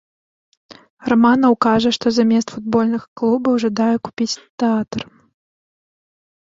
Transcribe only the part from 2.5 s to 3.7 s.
футбольных клубаў